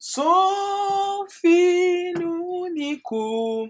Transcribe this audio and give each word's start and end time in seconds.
Sou 0.00 1.28
filho 1.28 2.44
único, 2.62 3.68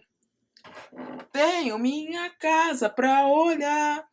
tenho 1.33 1.79
minha 1.79 2.29
casa 2.29 2.91
pra 2.91 3.27
olhar. 3.27 4.07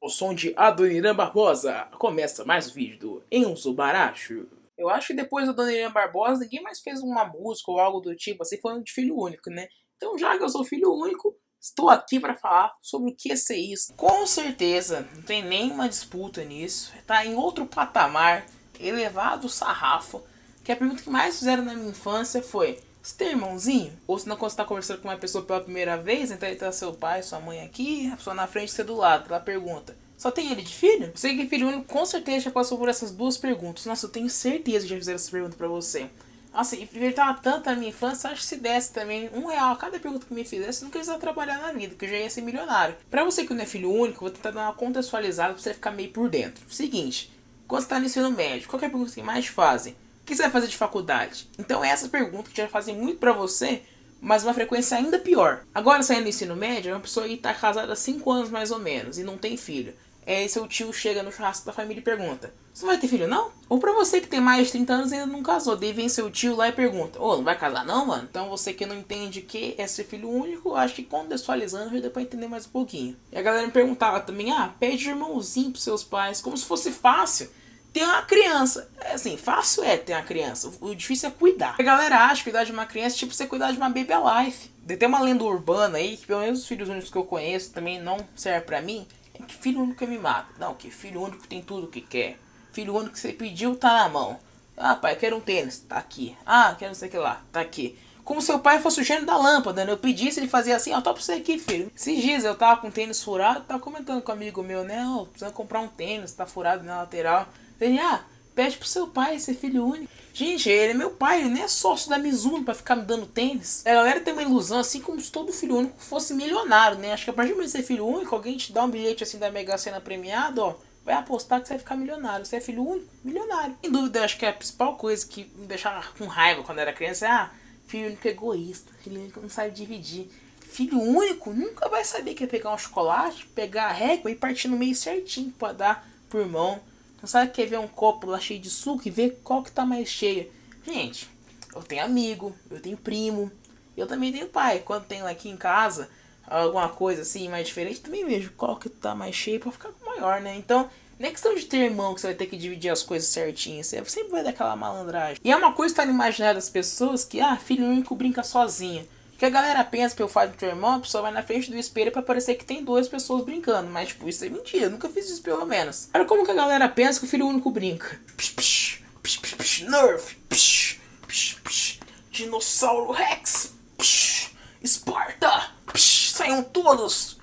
O 0.00 0.08
som 0.08 0.32
de 0.32 0.54
Adoniran 0.56 1.12
Barbosa 1.12 1.88
começa 1.98 2.44
mais 2.44 2.70
um 2.70 2.74
vídeo 2.74 2.98
do 3.00 3.24
Enzo 3.32 3.74
Baracho. 3.74 4.46
Eu 4.78 4.88
acho 4.88 5.08
que 5.08 5.14
depois 5.14 5.46
do 5.46 5.50
Adoniran 5.50 5.90
Barbosa 5.90 6.44
ninguém 6.44 6.62
mais 6.62 6.78
fez 6.78 7.02
uma 7.02 7.24
música 7.24 7.72
ou 7.72 7.80
algo 7.80 7.98
do 7.98 8.14
tipo 8.14 8.44
assim 8.44 8.60
falando 8.60 8.84
de 8.84 8.92
filho 8.92 9.18
único, 9.18 9.50
né? 9.50 9.66
Então 9.96 10.16
já 10.16 10.38
que 10.38 10.44
eu 10.44 10.48
sou 10.48 10.62
filho 10.62 10.94
único, 10.94 11.36
estou 11.60 11.90
aqui 11.90 12.20
para 12.20 12.36
falar 12.36 12.72
sobre 12.80 13.10
o 13.10 13.16
que 13.16 13.32
é 13.32 13.36
ser 13.36 13.56
isso. 13.56 13.92
Com 13.94 14.24
certeza, 14.24 15.04
não 15.16 15.22
tem 15.22 15.42
nenhuma 15.42 15.88
disputa 15.88 16.44
nisso. 16.44 16.92
Tá 17.08 17.26
em 17.26 17.34
outro 17.34 17.66
patamar, 17.66 18.46
elevado 18.78 19.48
sarrafo 19.48 20.22
que 20.70 20.72
a 20.72 20.76
pergunta 20.76 21.02
que 21.02 21.10
mais 21.10 21.38
fizeram 21.38 21.64
na 21.64 21.74
minha 21.74 21.90
infância 21.90 22.42
foi: 22.42 22.78
Você 23.02 23.16
tem 23.16 23.30
irmãozinho? 23.30 23.92
Ou 24.06 24.18
se 24.18 24.28
não, 24.28 24.36
quando 24.36 24.50
você 24.50 24.54
está 24.54 24.64
conversando 24.64 25.00
com 25.00 25.08
uma 25.08 25.16
pessoa 25.16 25.44
pela 25.44 25.60
primeira 25.60 25.96
vez, 25.96 26.30
então 26.30 26.54
tá 26.54 26.70
seu 26.70 26.92
pai, 26.92 27.22
sua 27.22 27.40
mãe 27.40 27.60
aqui, 27.62 28.08
a 28.12 28.16
pessoa 28.16 28.34
na 28.34 28.46
frente 28.46 28.70
você 28.70 28.84
do 28.84 28.94
lado. 28.94 29.26
Ela 29.28 29.40
pergunta: 29.40 29.96
Só 30.16 30.30
tem 30.30 30.50
ele 30.52 30.62
de 30.62 30.72
filho? 30.72 31.10
Você 31.14 31.34
que 31.34 31.42
é 31.42 31.46
filho 31.46 31.68
único, 31.68 31.84
com 31.84 32.06
certeza 32.06 32.44
já 32.44 32.50
passou 32.50 32.78
por 32.78 32.88
essas 32.88 33.10
duas 33.10 33.36
perguntas. 33.36 33.84
Nossa, 33.84 34.06
eu 34.06 34.10
tenho 34.10 34.30
certeza 34.30 34.84
que 34.84 34.90
já 34.90 34.96
fizeram 34.96 35.16
essa 35.16 35.30
pergunta 35.30 35.56
pra 35.56 35.66
você. 35.66 36.08
Nossa, 36.52 36.76
e 36.76 37.12
tava 37.12 37.38
tanto 37.40 37.66
na 37.66 37.76
minha 37.76 37.90
infância, 37.90 38.28
acho 38.28 38.42
que 38.42 38.46
se 38.48 38.56
desse 38.56 38.92
também 38.92 39.30
um 39.32 39.46
real 39.46 39.72
a 39.72 39.76
cada 39.76 40.00
pergunta 40.00 40.26
que 40.26 40.34
me 40.34 40.44
fizesse, 40.44 40.82
nunca 40.82 40.98
ia 40.98 41.18
trabalhar 41.18 41.58
na 41.58 41.72
vida, 41.72 41.94
que 41.94 42.04
eu 42.04 42.08
já 42.08 42.16
ia 42.16 42.28
ser 42.28 42.42
milionário. 42.42 42.96
Pra 43.08 43.22
você 43.22 43.46
que 43.46 43.54
não 43.54 43.62
é 43.62 43.66
filho 43.66 43.88
único, 43.92 44.20
vou 44.20 44.30
tentar 44.30 44.50
dar 44.50 44.62
uma 44.62 44.72
contextualizada 44.72 45.54
pra 45.54 45.62
você 45.62 45.72
ficar 45.72 45.92
meio 45.92 46.10
por 46.10 46.28
dentro. 46.28 46.64
Seguinte, 46.68 47.30
quando 47.68 47.82
você 47.82 47.88
tá 47.88 48.00
no 48.00 48.06
ensino 48.06 48.32
médio, 48.32 48.68
qual 48.68 48.82
é 48.82 48.86
a 48.86 48.90
pergunta 48.90 49.12
que 49.12 49.22
mais 49.22 49.46
fazem? 49.46 49.94
Que 50.24 50.34
você 50.34 50.42
vai 50.42 50.50
fazer 50.50 50.68
de 50.68 50.76
faculdade? 50.76 51.48
Então 51.58 51.84
essa 51.84 52.08
pergunta 52.08 52.50
que 52.50 52.56
já 52.56 52.68
fazem 52.68 52.96
muito 52.96 53.18
para 53.18 53.32
você, 53.32 53.82
mas 54.20 54.44
uma 54.44 54.54
frequência 54.54 54.96
ainda 54.96 55.18
pior. 55.18 55.64
Agora 55.74 56.02
saindo 56.02 56.24
do 56.24 56.28
ensino 56.28 56.54
médio, 56.54 56.92
uma 56.92 57.00
pessoa 57.00 57.26
aí 57.26 57.36
tá 57.36 57.52
casada 57.54 57.92
há 57.92 57.96
5 57.96 58.30
anos 58.30 58.50
mais 58.50 58.70
ou 58.70 58.78
menos 58.78 59.18
e 59.18 59.24
não 59.24 59.38
tem 59.38 59.56
filho. 59.56 59.94
É, 60.26 60.46
seu 60.46 60.68
tio 60.68 60.92
chega 60.92 61.22
no 61.22 61.32
churrasco 61.32 61.66
da 61.66 61.72
família 61.72 62.00
e 62.00 62.04
pergunta: 62.04 62.52
Você 62.72 62.84
vai 62.84 62.98
ter 62.98 63.08
filho 63.08 63.26
não? 63.26 63.50
Ou 63.68 63.78
pra 63.80 63.92
você 63.92 64.20
que 64.20 64.28
tem 64.28 64.40
mais 64.40 64.66
de 64.66 64.72
30 64.72 64.92
anos 64.92 65.12
e 65.12 65.14
ainda 65.14 65.26
não 65.26 65.42
casou, 65.42 65.74
daí 65.74 65.92
vem 65.92 66.08
seu 66.08 66.30
tio 66.30 66.54
lá 66.54 66.68
e 66.68 66.72
pergunta: 66.72 67.20
Ô, 67.20 67.30
oh, 67.30 67.36
não 67.38 67.44
vai 67.44 67.58
casar 67.58 67.84
não, 67.84 68.06
mano? 68.06 68.28
Então 68.30 68.48
você 68.48 68.72
que 68.72 68.84
não 68.84 68.94
entende 68.94 69.40
o 69.40 69.42
que 69.42 69.74
é 69.78 69.86
ser 69.86 70.04
filho 70.04 70.30
único, 70.30 70.74
acho 70.74 70.94
que 70.94 71.02
contextualizando 71.02 71.92
já 71.92 72.00
deu 72.00 72.10
pra 72.10 72.22
entender 72.22 72.46
mais 72.46 72.66
um 72.66 72.70
pouquinho. 72.70 73.16
E 73.32 73.38
a 73.38 73.42
galera 73.42 73.66
me 73.66 73.72
perguntava 73.72 74.20
também: 74.20 74.52
Ah, 74.52 74.72
pede 74.78 75.08
irmãozinho 75.08 75.70
pros 75.70 75.82
seus 75.82 76.04
pais, 76.04 76.42
como 76.42 76.56
se 76.56 76.66
fosse 76.66 76.92
fácil 76.92 77.50
ter 77.92 78.04
uma 78.04 78.22
criança. 78.22 78.88
É 79.00 79.12
assim, 79.12 79.36
fácil 79.36 79.84
é 79.84 79.96
ter 79.96 80.12
uma 80.12 80.22
criança. 80.22 80.72
O 80.80 80.94
difícil 80.94 81.28
é 81.28 81.32
cuidar. 81.32 81.76
A 81.78 81.82
galera 81.82 82.24
acha 82.24 82.36
que 82.36 82.44
cuidar 82.44 82.64
de 82.64 82.72
uma 82.72 82.86
criança 82.86 83.16
tipo 83.16 83.34
você 83.34 83.46
cuidar 83.46 83.72
de 83.72 83.78
uma 83.78 83.88
baby 83.88 84.12
alive. 84.12 84.70
Tem 84.86 85.08
uma 85.08 85.20
lenda 85.20 85.44
urbana 85.44 85.98
aí, 85.98 86.16
que 86.16 86.26
pelo 86.26 86.40
menos 86.40 86.60
os 86.60 86.66
filhos 86.66 86.88
únicos 86.88 87.10
que 87.10 87.16
eu 87.16 87.24
conheço 87.24 87.72
também 87.72 88.00
não 88.00 88.18
serve 88.34 88.66
para 88.66 88.80
mim. 88.80 89.06
É 89.34 89.42
que 89.42 89.54
filho 89.54 89.82
único 89.82 90.02
é 90.02 90.06
mimado. 90.06 90.48
Não, 90.58 90.74
que 90.74 90.90
filho 90.90 91.22
único 91.22 91.46
tem 91.46 91.62
tudo 91.62 91.86
que 91.86 92.00
quer. 92.00 92.38
Filho 92.72 92.94
único 92.96 93.12
que 93.12 93.20
você 93.20 93.32
pediu 93.32 93.76
tá 93.76 93.92
na 93.92 94.08
mão. 94.08 94.38
Ah, 94.76 94.96
pai, 94.96 95.14
quero 95.16 95.36
um 95.36 95.40
tênis. 95.40 95.80
Tá 95.80 95.96
aqui. 95.96 96.36
Ah, 96.44 96.74
quero 96.78 96.90
não 96.90 96.94
sei 96.94 97.08
o 97.08 97.10
que 97.10 97.18
lá. 97.18 97.42
Tá 97.52 97.60
aqui. 97.60 97.98
Como 98.24 98.40
se 98.40 98.52
o 98.52 98.58
pai 98.58 98.80
fosse 98.80 99.00
o 99.00 99.04
gênio 99.04 99.26
da 99.26 99.36
lâmpada, 99.36 99.84
né? 99.84 99.92
Eu 99.92 99.98
pedisse, 99.98 100.38
ele 100.38 100.48
fazia 100.48 100.76
assim, 100.76 100.92
ó, 100.92 101.00
tá 101.00 101.12
pra 101.12 101.20
você 101.20 101.32
aqui, 101.32 101.58
filho. 101.58 101.90
Esses 101.94 102.22
dias 102.22 102.44
eu 102.44 102.54
tava 102.54 102.80
com 102.80 102.88
um 102.88 102.90
tênis 102.90 103.22
furado, 103.22 103.62
tava 103.62 103.80
comentando 103.80 104.22
com 104.22 104.30
um 104.30 104.34
amigo 104.34 104.62
meu, 104.62 104.84
né? 104.84 105.04
Ó, 105.08 105.22
oh, 105.22 105.26
precisa 105.26 105.50
comprar 105.50 105.80
um 105.80 105.88
tênis, 105.88 106.32
tá 106.32 106.46
furado 106.46 106.84
na 106.84 106.98
lateral. 106.98 107.48
Ele, 107.80 107.98
ah, 107.98 108.24
pede 108.54 108.76
pro 108.76 108.86
seu 108.86 109.06
pai 109.08 109.38
ser 109.38 109.54
filho 109.54 109.86
único. 109.86 110.12
Gente, 110.32 110.68
ele 110.68 110.92
é 110.92 110.94
meu 110.94 111.10
pai, 111.10 111.40
ele 111.40 111.50
nem 111.50 111.62
é 111.62 111.68
sócio 111.68 112.08
da 112.08 112.18
Mizuno 112.18 112.64
pra 112.64 112.74
ficar 112.74 112.96
me 112.96 113.02
dando 113.02 113.26
tênis. 113.26 113.84
A 113.84 113.92
galera 113.92 114.20
tem 114.20 114.32
uma 114.32 114.42
ilusão, 114.42 114.78
assim 114.78 115.00
como 115.00 115.20
se 115.20 115.30
todo 115.30 115.52
filho 115.52 115.76
único 115.76 116.00
fosse 116.00 116.34
milionário, 116.34 116.98
né? 116.98 117.12
Acho 117.12 117.24
que 117.24 117.30
a 117.30 117.34
partir 117.34 117.54
de 117.54 117.68
ser 117.68 117.82
filho 117.82 118.06
único, 118.06 118.34
alguém 118.34 118.56
te 118.56 118.72
dá 118.72 118.84
um 118.84 118.90
bilhete 118.90 119.24
assim 119.24 119.38
da 119.38 119.50
Mega 119.50 119.76
Sena 119.76 120.00
premiado, 120.00 120.62
ó. 120.62 120.76
Vai 121.04 121.14
apostar 121.14 121.60
que 121.60 121.66
você 121.66 121.74
vai 121.74 121.78
ficar 121.80 121.96
milionário. 121.96 122.44
Você 122.46 122.56
é 122.56 122.60
filho 122.60 122.86
único? 122.86 123.06
Milionário. 123.24 123.76
Sem 123.82 123.90
dúvida, 123.90 124.24
acho 124.24 124.38
que 124.38 124.46
a 124.46 124.52
principal 124.52 124.96
coisa 124.96 125.26
que 125.26 125.50
me 125.56 125.66
deixava 125.66 126.06
com 126.16 126.26
raiva 126.26 126.62
quando 126.62 126.78
era 126.78 126.92
criança 126.92 127.26
é, 127.26 127.30
ah, 127.30 127.50
filho 127.86 128.06
único 128.06 128.28
é 128.28 128.30
egoísta, 128.30 128.92
filho 129.02 129.20
único 129.20 129.40
não 129.40 129.48
sabe 129.48 129.70
dividir. 129.70 130.30
Filho 130.60 131.00
único 131.00 131.52
nunca 131.52 131.88
vai 131.88 132.04
saber 132.04 132.34
que 132.34 132.44
é 132.44 132.46
pegar 132.46 132.72
um 132.72 132.78
chocolate, 132.78 133.46
pegar 133.46 133.86
a 133.86 133.92
régua 133.92 134.30
e 134.30 134.36
partir 134.36 134.68
no 134.68 134.76
meio 134.76 134.94
certinho 134.94 135.50
pra 135.58 135.72
dar 135.72 136.08
por 136.28 136.46
mão. 136.46 136.80
Não 137.20 137.28
sabe 137.28 137.50
que 137.50 137.66
ver 137.66 137.78
um 137.78 137.88
copo 137.88 138.26
lá 138.26 138.40
cheio 138.40 138.60
de 138.60 138.70
suco 138.70 139.02
e 139.06 139.10
ver 139.10 139.40
qual 139.44 139.62
que 139.62 139.70
tá 139.70 139.84
mais 139.84 140.08
cheio. 140.08 140.50
Gente, 140.84 141.28
eu 141.74 141.82
tenho 141.82 142.04
amigo, 142.04 142.54
eu 142.70 142.80
tenho 142.80 142.96
primo, 142.96 143.50
eu 143.96 144.06
também 144.06 144.32
tenho 144.32 144.46
pai. 144.48 144.80
Quando 144.80 145.04
tenho 145.04 145.26
aqui 145.26 145.48
em 145.48 145.56
casa 145.56 146.08
alguma 146.46 146.88
coisa 146.88 147.22
assim 147.22 147.48
mais 147.48 147.68
diferente, 147.68 148.00
também 148.00 148.24
vejo 148.24 148.52
qual 148.56 148.76
que 148.76 148.88
tá 148.88 149.14
mais 149.14 149.34
cheio 149.34 149.60
pra 149.60 149.70
ficar 149.70 149.90
maior, 150.04 150.40
né? 150.40 150.56
Então, 150.56 150.90
não 151.18 151.28
é 151.28 151.30
questão 151.30 151.54
de 151.54 151.66
ter 151.66 151.76
irmão 151.76 152.14
que 152.14 152.20
você 152.22 152.28
vai 152.28 152.36
ter 152.36 152.46
que 152.46 152.56
dividir 152.56 152.90
as 152.90 153.02
coisas 153.02 153.28
certinho. 153.28 153.84
Você 153.84 154.02
sempre 154.06 154.30
vai 154.30 154.42
dar 154.42 154.50
aquela 154.50 154.74
malandragem. 154.74 155.38
E 155.44 155.52
é 155.52 155.56
uma 155.56 155.72
coisa 155.72 155.94
que 155.94 156.00
tá 156.00 156.06
no 156.06 156.12
imaginário 156.12 156.56
das 156.56 156.70
pessoas 156.70 157.24
que, 157.24 157.40
ah, 157.40 157.56
filho 157.56 157.84
único 157.84 158.16
brinca 158.16 158.42
sozinho. 158.42 159.06
Que 159.40 159.46
a 159.46 159.48
galera 159.50 159.82
pensa 159.82 160.14
que 160.14 160.20
eu 160.20 160.28
faço 160.28 160.52
teu 160.52 160.68
irmão, 160.68 160.96
a 160.96 161.00
pessoa 161.00 161.22
vai 161.22 161.32
na 161.32 161.42
frente 161.42 161.70
do 161.70 161.76
espelho 161.78 162.12
para 162.12 162.20
parecer 162.20 162.56
que 162.56 162.64
tem 162.64 162.84
duas 162.84 163.08
pessoas 163.08 163.42
brincando. 163.42 163.88
Mas, 163.88 164.08
tipo, 164.08 164.28
isso 164.28 164.44
é 164.44 164.50
mentira. 164.50 164.84
Eu 164.84 164.90
nunca 164.90 165.08
fiz 165.08 165.30
isso, 165.30 165.40
pelo 165.40 165.64
menos. 165.64 166.10
Olha 166.12 166.26
como 166.26 166.44
que 166.44 166.50
a 166.50 166.54
galera 166.54 166.86
pensa 166.90 167.18
que 167.18 167.24
o 167.24 167.28
filho 167.28 167.46
único 167.46 167.70
brinca. 167.70 168.20
Psh, 168.36 168.50
psh, 168.50 169.02
psh, 169.22 169.38
psh, 169.38 169.54
psh, 169.54 169.80
Nerf. 169.88 170.36
Psh, 170.46 171.00
psh, 171.26 171.54
psh, 171.64 172.00
Dinossauro 172.30 173.12
Rex. 173.12 173.72
Psh, 173.96 174.50
Esparta. 174.82 175.70
Psh, 175.90 176.32
saiam 176.32 176.62
todos. 176.62 177.38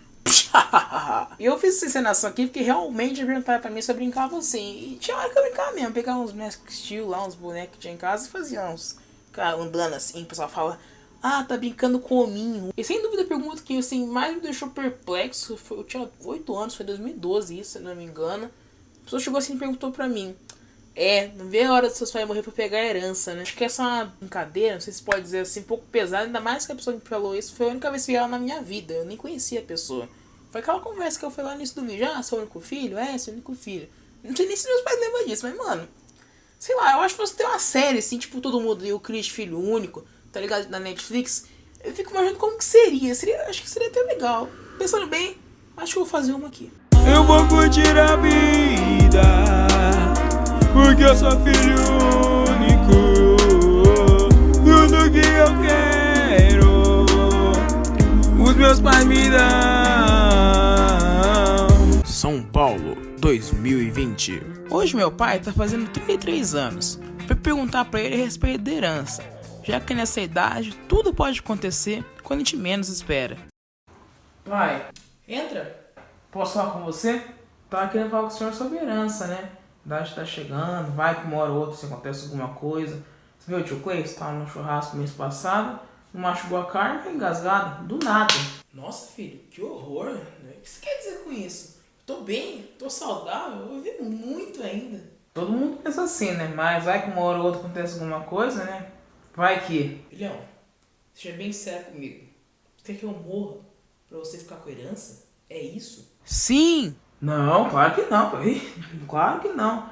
e 1.39 1.45
eu 1.45 1.57
fiz 1.57 1.77
essa 1.77 1.87
encenação 1.87 2.29
aqui 2.29 2.45
porque 2.45 2.61
realmente 2.61 3.25
perguntaram 3.25 3.59
pra 3.59 3.71
mim 3.71 3.81
se 3.81 3.91
eu 3.91 3.95
brincava 3.95 4.37
assim. 4.37 4.91
E 4.93 4.97
tinha 4.97 5.17
hora 5.17 5.31
que 5.31 5.39
eu 5.39 5.41
brincava 5.41 5.71
mesmo. 5.71 5.93
Pegava 5.93 6.19
uns 6.19 6.31
Mask 6.31 6.69
Steel 6.69 7.07
lá, 7.07 7.25
uns 7.25 7.33
bonecos 7.33 7.71
que 7.73 7.79
tinha 7.79 7.95
em 7.95 7.97
casa 7.97 8.27
e 8.27 8.29
fazia 8.29 8.65
uns. 8.67 8.97
Cara, 9.31 9.57
andando 9.57 9.95
assim. 9.95 10.21
O 10.21 10.25
pessoal 10.27 10.47
fala. 10.47 10.79
Ah, 11.29 11.43
tá 11.43 11.57
brincando 11.57 11.99
com 11.99 12.15
hominho. 12.15 12.71
E 12.77 12.83
sem 12.85 13.01
dúvida 13.01 13.23
a 13.23 13.25
pergunta 13.25 13.61
que 13.61 13.77
assim, 13.77 14.07
mais 14.07 14.33
me 14.33 14.39
deixou 14.39 14.69
perplexo 14.69 15.57
foi, 15.57 15.77
eu 15.77 15.83
tinha 15.83 16.09
8 16.23 16.55
anos, 16.55 16.75
foi 16.75 16.85
2012 16.85 17.59
isso, 17.59 17.71
se 17.71 17.79
não 17.79 17.93
me 17.93 18.05
engano. 18.05 18.45
A 18.45 19.03
pessoa 19.03 19.19
chegou 19.19 19.37
assim 19.37 19.55
e 19.55 19.57
perguntou 19.57 19.91
pra 19.91 20.07
mim. 20.07 20.33
É, 20.95 21.27
não 21.35 21.49
vê 21.49 21.63
a 21.63 21.73
hora 21.73 21.89
dos 21.89 21.97
seus 21.97 22.11
pais 22.11 22.25
morrer 22.25 22.43
pra 22.43 22.53
pegar 22.53 22.77
a 22.77 22.85
herança, 22.85 23.33
né? 23.33 23.41
Acho 23.41 23.57
que 23.57 23.65
essa 23.65 24.03
é 24.03 24.05
brincadeira, 24.21 24.75
não 24.75 24.79
sei 24.79 24.93
se 24.93 25.03
pode 25.03 25.21
dizer 25.21 25.39
assim, 25.39 25.59
um 25.59 25.63
pouco 25.63 25.83
pesada, 25.91 26.27
ainda 26.27 26.39
mais 26.39 26.65
que 26.65 26.71
a 26.71 26.75
pessoa 26.75 26.97
que 26.97 27.05
falou 27.05 27.35
isso 27.35 27.53
foi 27.53 27.65
a 27.65 27.69
única 27.71 27.91
vez 27.91 28.05
que 28.05 28.13
vi 28.13 28.17
ela 28.17 28.29
na 28.29 28.39
minha 28.39 28.61
vida. 28.61 28.93
Eu 28.93 29.03
nem 29.03 29.17
conhecia 29.17 29.59
a 29.59 29.63
pessoa. 29.63 30.07
Foi 30.49 30.61
aquela 30.61 30.79
conversa 30.79 31.19
que 31.19 31.25
eu 31.25 31.29
fui 31.29 31.43
lá 31.43 31.49
no 31.49 31.57
início 31.57 31.75
do 31.75 31.85
vídeo. 31.85 32.07
Ah, 32.09 32.23
seu 32.23 32.37
único 32.37 32.61
filho? 32.61 32.97
É, 32.97 33.17
seu 33.17 33.33
único 33.33 33.53
filho. 33.53 33.89
Não 34.23 34.33
sei 34.33 34.47
nem 34.47 34.55
se 34.55 34.65
meus 34.65 34.81
pais 34.81 34.97
lembram 34.97 35.25
disso, 35.25 35.45
mas, 35.45 35.57
mano, 35.57 35.89
sei 36.57 36.73
lá, 36.77 36.93
eu 36.93 37.01
acho 37.01 37.15
que 37.15 37.21
você 37.21 37.35
tem 37.35 37.45
uma 37.45 37.59
série 37.59 37.99
assim, 37.99 38.17
tipo, 38.17 38.39
todo 38.39 38.61
mundo 38.61 38.85
e 38.85 38.93
o 38.93 38.99
Chris, 38.99 39.27
filho 39.27 39.59
único 39.59 40.05
tá 40.31 40.39
ligado? 40.39 40.69
Na 40.69 40.79
Netflix. 40.79 41.45
Eu 41.83 41.93
fico 41.93 42.11
imaginando 42.11 42.37
como 42.37 42.57
que 42.57 42.65
seria. 42.65 43.13
seria. 43.15 43.43
Acho 43.43 43.61
que 43.61 43.69
seria 43.69 43.89
até 43.89 44.01
legal. 44.01 44.49
Pensando 44.77 45.07
bem, 45.07 45.37
acho 45.75 45.93
que 45.93 45.99
eu 45.99 46.03
vou 46.03 46.11
fazer 46.11 46.33
uma 46.33 46.47
aqui. 46.47 46.71
Eu 47.11 47.23
vou 47.23 47.47
curtir 47.47 47.97
a 47.97 48.15
vida, 48.17 49.23
porque 50.73 51.03
eu 51.03 51.15
sou 51.15 51.31
filho 51.39 51.79
único. 52.49 53.37
Tudo 54.63 55.09
que 55.11 55.25
eu 55.25 55.47
quero, 55.61 57.05
os 58.43 58.55
meus 58.55 58.79
pais 58.81 59.05
me 59.05 59.29
dão. 59.29 59.37
São 62.05 62.43
Paulo, 62.43 62.97
2020. 63.19 64.41
Hoje 64.69 64.95
meu 64.95 65.11
pai 65.11 65.39
tá 65.39 65.53
fazendo 65.53 65.89
33 65.89 66.55
anos. 66.55 66.99
Fui 67.25 67.35
perguntar 67.35 67.85
para 67.85 68.01
ele 68.01 68.15
a 68.15 68.17
respeito 68.25 68.63
da 68.63 68.71
herança 68.71 69.36
já 69.67 69.81
que 69.81 69.93
nessa 69.93 70.21
idade 70.21 70.73
tudo 70.87 71.13
pode 71.13 71.41
acontecer 71.41 72.01
quando 72.23 72.39
a 72.39 72.43
gente 72.43 72.55
menos 72.55 72.87
espera. 72.87 73.37
Pai, 74.45 74.87
entra. 75.27 75.91
Posso 76.31 76.53
falar 76.53 76.71
com 76.71 76.85
você? 76.85 77.21
Tava 77.69 77.89
querendo 77.89 78.09
falar 78.09 78.23
com 78.23 78.33
o 78.33 78.37
senhor 78.37 78.53
sobre 78.53 78.77
herança, 78.77 79.27
né? 79.27 79.51
A 79.83 79.87
idade 79.87 80.15
tá 80.15 80.23
chegando, 80.23 80.95
vai 80.95 81.19
que 81.19 81.27
uma 81.27 81.37
hora 81.37 81.51
ou 81.51 81.59
outra 81.59 81.75
se 81.75 81.85
acontece 81.85 82.25
alguma 82.25 82.53
coisa. 82.53 83.03
Você 83.37 83.51
viu 83.51 83.59
o 83.59 83.63
tio 83.63 83.81
Clay? 83.81 84.07
Você 84.07 84.17
tava 84.17 84.33
no 84.33 84.47
churrasco 84.47 84.95
mês 84.95 85.11
passado, 85.11 85.81
não 86.13 86.21
machucou 86.21 86.61
a 86.61 86.65
carne, 86.67 87.03
foi 87.03 87.13
engasgado, 87.13 87.85
do 87.85 88.03
nada. 88.03 88.33
Nossa, 88.73 89.11
filho, 89.11 89.39
que 89.51 89.61
horror. 89.61 90.13
Né? 90.43 90.53
O 90.57 90.61
que 90.61 90.69
você 90.69 90.79
quer 90.79 90.97
dizer 90.97 91.23
com 91.25 91.31
isso? 91.33 91.81
Tô 92.05 92.21
bem, 92.21 92.69
tô 92.79 92.89
saudável, 92.89 93.73
eu 93.73 93.81
vivo 93.81 94.05
muito 94.05 94.63
ainda. 94.63 95.03
Todo 95.33 95.51
mundo 95.51 95.81
pensa 95.83 96.03
assim, 96.03 96.31
né? 96.31 96.53
Mas 96.55 96.85
vai 96.85 97.03
que 97.03 97.11
uma 97.11 97.21
hora 97.21 97.39
ou 97.39 97.45
outra 97.47 97.59
acontece 97.59 97.95
alguma 97.95 98.21
coisa, 98.21 98.63
né? 98.63 98.91
Vai 99.37 99.63
que. 99.67 100.03
Filhão, 100.09 100.35
seja 101.13 101.37
bem 101.37 101.53
sério 101.53 101.85
comigo. 101.85 102.25
Você 102.75 102.91
quer 102.91 102.99
que 102.99 103.03
eu 103.03 103.11
morra 103.11 103.57
pra 104.09 104.17
você 104.17 104.39
ficar 104.39 104.55
com 104.55 104.67
a 104.67 104.71
herança? 104.71 105.27
É 105.47 105.61
isso? 105.61 106.11
Sim! 106.25 106.95
Não, 107.21 107.69
claro 107.69 107.93
que 107.93 108.01
não. 108.09 108.31
Claro 109.07 109.39
que 109.39 109.49
não. 109.49 109.87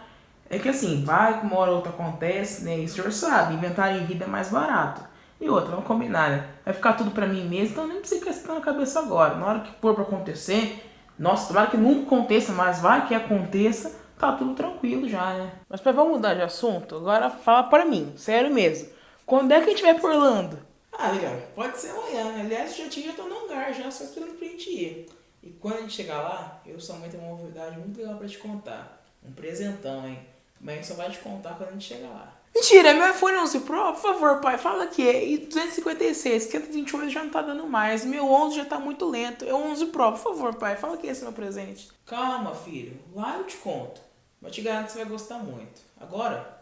É 0.49 0.57
que 0.57 0.67
assim, 0.67 1.05
vai 1.05 1.39
que 1.39 1.45
uma 1.45 1.57
hora 1.57 1.69
ou 1.69 1.77
outra 1.77 1.91
acontece, 1.91 2.63
né? 2.63 2.79
E 2.79 2.85
o 2.85 2.89
senhor 2.89 3.11
sabe, 3.11 3.53
inventar 3.53 3.95
em 3.95 4.07
vida 4.07 4.25
é 4.25 4.27
mais 4.27 4.49
barato. 4.49 5.01
E 5.39 5.47
outra, 5.47 5.69
vamos 5.69 5.85
combinar, 5.85 6.31
né? 6.31 6.49
Vai 6.65 6.73
ficar 6.73 6.93
tudo 6.93 7.11
pra 7.11 7.27
mim 7.27 7.47
mesmo, 7.47 7.73
então 7.73 7.87
nem 7.87 7.99
precisa 7.99 8.33
ficar 8.33 8.55
na 8.55 8.61
cabeça 8.61 8.99
agora. 8.99 9.35
Na 9.35 9.45
hora 9.45 9.59
que 9.59 9.79
for 9.79 9.93
pra 9.93 10.05
acontecer, 10.05 10.83
nossa, 11.19 11.49
tomara 11.49 11.69
que 11.69 11.77
nunca 11.77 12.07
aconteça, 12.07 12.51
mas 12.51 12.79
vai 12.79 13.07
que 13.07 13.13
aconteça, 13.13 13.95
tá 14.17 14.31
tudo 14.31 14.55
tranquilo 14.55 15.07
já, 15.07 15.35
né? 15.35 15.51
Mas 15.69 15.81
pra 15.81 15.91
vamos 15.91 16.13
mudar 16.13 16.33
de 16.33 16.41
assunto, 16.41 16.95
agora 16.95 17.29
fala 17.29 17.61
pra 17.61 17.85
mim, 17.85 18.11
sério 18.17 18.51
mesmo. 18.51 18.94
Quando 19.25 19.51
é 19.51 19.59
que 19.61 19.67
a 19.67 19.69
gente 19.71 19.81
vai 19.83 19.99
por 19.99 20.11
Orlando? 20.11 20.59
Ah, 20.91 21.11
legal, 21.11 21.35
pode 21.53 21.77
ser 21.77 21.89
amanhã. 21.89 22.31
né? 22.31 22.41
Aliás, 22.41 22.73
o 22.73 22.77
jatinho 22.83 23.07
já 23.07 23.13
tá 23.13 23.23
no 23.23 23.45
hangar, 23.45 23.73
já 23.73 23.89
só 23.91 24.03
esperando 24.03 24.37
pra 24.37 24.47
gente 24.47 24.69
ir. 24.69 25.07
E 25.43 25.49
quando 25.49 25.77
a 25.77 25.81
gente 25.81 25.93
chegar 25.93 26.21
lá, 26.21 26.61
eu 26.65 26.79
sua 26.79 26.95
mãe 26.95 27.09
tem 27.09 27.19
uma 27.19 27.29
novidade 27.35 27.77
muito 27.77 27.97
legal 27.99 28.17
pra 28.17 28.27
te 28.27 28.37
contar. 28.37 29.03
Um 29.23 29.31
presentão, 29.31 30.07
hein? 30.07 30.19
Mas 30.61 30.73
a 30.73 30.75
gente 30.77 30.87
só 30.87 30.93
vai 30.93 31.09
te 31.11 31.19
contar 31.19 31.55
quando 31.55 31.69
a 31.69 31.71
gente 31.73 31.85
chegar 31.85 32.09
lá. 32.09 32.33
Mentira, 32.53 32.89
é 32.89 32.93
meu 32.93 33.09
iPhone 33.09 33.37
11 33.37 33.59
Pro? 33.61 33.93
Por 33.93 34.01
favor, 34.01 34.39
pai, 34.39 34.57
fala 34.57 34.87
que 34.87 35.07
é. 35.07 35.27
E 35.27 35.37
256, 35.39 36.45
528 36.45 37.09
já 37.09 37.23
não 37.23 37.29
tá 37.29 37.41
dando 37.41 37.67
mais. 37.67 38.05
Meu 38.05 38.31
11 38.31 38.55
já 38.55 38.65
tá 38.65 38.79
muito 38.79 39.05
lento. 39.09 39.43
É 39.43 39.53
o 39.53 39.57
11 39.57 39.87
Pro, 39.87 40.13
por 40.13 40.19
favor, 40.19 40.55
pai, 40.55 40.77
fala 40.77 40.95
que 40.95 41.07
é 41.07 41.11
esse 41.11 41.23
meu 41.23 41.33
presente. 41.33 41.89
Calma, 42.05 42.55
filho. 42.55 42.97
Lá 43.13 43.37
eu 43.37 43.43
te 43.43 43.57
conto. 43.57 43.99
Mas 44.41 44.53
te 44.53 44.61
garanto 44.61 44.85
que 44.85 44.91
você 44.93 44.99
vai 44.99 45.07
gostar 45.07 45.39
muito. 45.39 45.81
Agora, 45.99 46.61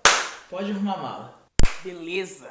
pode 0.49 0.71
arrumar 0.71 0.93
a 0.93 0.97
mala. 0.97 1.42
Beleza. 1.83 2.47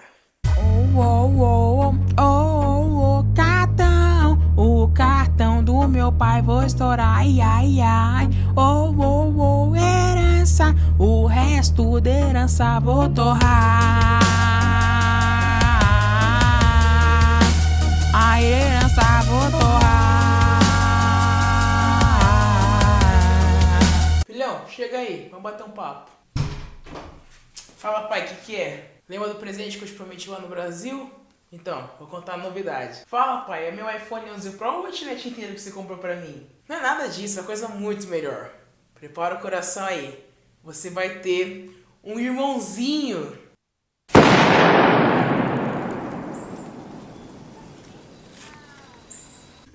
Oh, 0.59 0.61
oh, 0.95 1.31
oh, 1.41 1.95
oh, 2.19 2.23
oh, 2.23 3.21
oh, 3.21 3.25
cartão, 3.35 4.39
o 4.55 4.87
cartão 4.89 5.65
do 5.65 5.89
meu 5.89 6.13
pai 6.13 6.43
vou 6.43 6.63
estourar, 6.63 7.17
ai, 7.17 7.41
ai, 7.41 7.81
ai. 7.81 8.29
Oh, 8.55 8.93
oh, 8.95 9.71
oh, 9.71 9.75
herança, 9.75 10.75
o 10.99 11.25
resto 11.25 11.99
da 11.99 12.11
herança 12.11 12.79
vou 12.81 13.09
torrar. 13.09 14.21
A 18.15 18.43
herança 18.43 19.23
vou 19.25 19.51
torrar. 19.51 20.61
Filhão, 24.27 24.61
chega 24.69 24.99
aí, 24.99 25.29
vamos 25.31 25.43
bater 25.43 25.65
um 25.65 25.71
papo. 25.71 26.11
Fala, 27.79 28.03
pai, 28.09 28.27
o 28.27 28.29
que, 28.29 28.35
que 28.35 28.57
é? 28.57 28.92
Lembra 29.09 29.29
do 29.29 29.35
presente 29.35 29.79
que 29.79 29.85
eu 29.85 29.89
te 29.89 29.95
prometi 29.95 30.31
lá 30.31 30.39
no 30.39 30.49
Brasil? 30.49 31.11
Então, 31.51 31.91
vou 31.99 32.07
contar 32.07 32.35
a 32.35 32.39
novidade. 32.39 33.03
Fala, 33.07 33.43
pai, 33.43 33.67
é 33.67 33.73
meu 33.73 33.91
iPhone 33.91 34.31
11 34.31 34.53
Pro 34.53 34.69
ou 34.69 34.85
o 34.85 34.89
Etnet 34.89 35.29
inteiro 35.29 35.55
que 35.55 35.61
você 35.61 35.73
comprou 35.73 35.99
pra 35.99 36.17
mim? 36.17 36.47
Não 36.69 36.77
é 36.77 36.81
nada 36.81 37.09
disso, 37.09 37.41
é 37.41 37.43
coisa 37.43 37.67
muito 37.69 38.07
melhor. 38.07 38.51
Prepara 38.95 39.35
o 39.35 39.41
coração 39.41 39.85
aí. 39.85 40.25
Você 40.63 40.89
vai 40.89 41.19
ter 41.19 41.85
um 42.03 42.19
irmãozinho. 42.19 43.37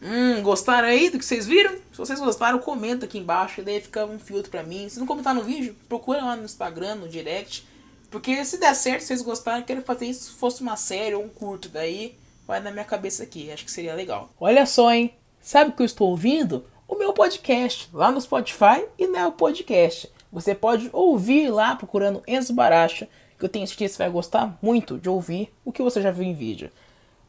Hum, 0.02 0.42
gostaram 0.42 0.88
aí 0.88 1.10
do 1.10 1.20
que 1.20 1.26
vocês 1.26 1.46
viram? 1.46 1.76
Se 1.92 1.98
vocês 1.98 2.20
gostaram, 2.20 2.60
comenta 2.60 3.06
aqui 3.06 3.18
embaixo, 3.18 3.62
daí 3.62 3.82
fica 3.82 4.06
um 4.06 4.18
filtro 4.18 4.50
pra 4.50 4.64
mim. 4.64 4.88
Se 4.88 4.98
não 4.98 5.06
comentar 5.06 5.36
no 5.36 5.44
vídeo, 5.44 5.76
procura 5.90 6.24
lá 6.24 6.36
no 6.38 6.46
Instagram, 6.46 6.96
no 6.96 7.10
direct. 7.10 7.68
Porque 8.10 8.44
se 8.46 8.58
der 8.58 8.74
certo, 8.74 9.02
vocês 9.02 9.22
gostaram, 9.22 9.60
eu 9.60 9.66
quero 9.66 9.82
fazer 9.82 10.06
isso 10.06 10.32
se 10.32 10.38
fosse 10.38 10.62
uma 10.62 10.78
série 10.78 11.16
ou 11.16 11.24
um 11.24 11.30
curto. 11.30 11.70
Daí 11.70 12.18
vai 12.48 12.60
na 12.60 12.72
minha 12.72 12.86
cabeça 12.86 13.24
aqui, 13.24 13.52
acho 13.52 13.66
que 13.66 13.72
seria 13.72 13.94
legal. 13.94 14.30
Olha 14.40 14.66
só, 14.66 14.92
hein? 14.92 15.14
Sabe 15.42 15.72
o 15.72 15.74
que 15.74 15.82
eu 15.82 15.86
estou 15.86 16.10
ouvindo? 16.10 16.66
O 16.88 16.96
meu 16.96 17.12
podcast, 17.12 17.90
lá 17.94 18.12
no 18.12 18.22
Spotify 18.22 18.86
e 18.98 19.08
no 19.08 19.32
Podcast. 19.34 20.10
Você 20.32 20.56
pode 20.56 20.90
ouvir 20.94 21.50
lá 21.50 21.76
procurando 21.76 22.24
Enzo 22.26 22.54
Baracha, 22.54 23.10
que 23.38 23.44
eu 23.44 23.50
tenho 23.50 23.68
certeza 23.68 23.92
que 23.92 23.98
você 23.98 24.04
vai 24.04 24.12
gostar 24.12 24.58
muito 24.62 24.98
de 24.98 25.10
ouvir 25.10 25.54
o 25.64 25.72
que 25.72 25.84
você 25.84 26.02
já 26.02 26.12
viu 26.12 26.24
em 26.24 26.34
vídeo. 26.34 26.72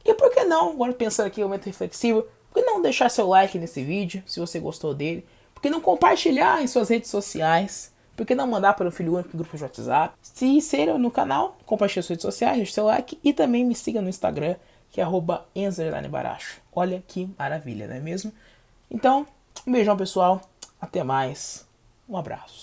E 0.04 0.14
por 0.14 0.30
que 0.30 0.44
não, 0.44 0.70
agora 0.70 0.92
pensando 0.92 1.26
aqui, 1.26 1.42
momento 1.42 1.66
reflexivo, 1.66 2.22
por 2.50 2.62
que 2.62 2.66
não 2.66 2.80
deixar 2.80 3.08
seu 3.08 3.26
like 3.26 3.58
nesse 3.58 3.82
vídeo, 3.82 4.22
se 4.26 4.40
você 4.40 4.58
gostou 4.58 4.94
dele? 4.94 5.26
Por 5.52 5.60
que 5.60 5.70
não 5.70 5.80
compartilhar 5.80 6.62
em 6.62 6.66
suas 6.66 6.88
redes 6.88 7.10
sociais? 7.10 7.92
Por 8.18 8.26
que 8.26 8.34
não 8.34 8.48
mandar 8.48 8.74
para 8.74 8.88
o 8.88 8.90
filho 8.90 9.14
único 9.14 9.36
grupo 9.36 9.56
de 9.56 9.62
WhatsApp? 9.62 10.12
Se 10.20 10.60
ser 10.60 10.92
no 10.98 11.08
canal, 11.08 11.56
compartilhe 11.64 12.02
suas 12.02 12.08
redes 12.08 12.22
sociais, 12.22 12.56
deixe 12.56 12.72
seu 12.72 12.84
like 12.84 13.16
e 13.22 13.32
também 13.32 13.64
me 13.64 13.76
siga 13.76 14.02
no 14.02 14.08
Instagram, 14.08 14.56
que 14.90 15.00
é 15.00 15.04
arroba. 15.04 15.46
Olha 16.74 17.00
que 17.06 17.30
maravilha, 17.38 17.86
não 17.86 17.94
é 17.94 18.00
mesmo? 18.00 18.32
Então, 18.90 19.24
um 19.64 19.70
beijão 19.70 19.96
pessoal, 19.96 20.40
até 20.80 21.04
mais, 21.04 21.64
um 22.08 22.16
abraço. 22.16 22.56